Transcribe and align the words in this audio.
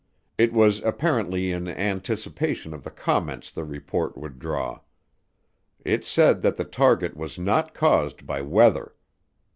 It 0.39 0.51
was 0.51 0.79
apparently 0.81 1.51
in 1.51 1.67
anticipation 1.67 2.73
of 2.73 2.83
the 2.83 2.89
comments 2.89 3.51
the 3.51 3.63
report 3.63 4.17
would 4.17 4.39
draw. 4.39 4.79
It 5.85 6.03
said 6.05 6.41
that 6.41 6.55
the 6.57 6.65
target 6.65 7.15
was 7.15 7.37
not 7.37 7.75
caused 7.75 8.25
by 8.25 8.41
weather. 8.41 8.95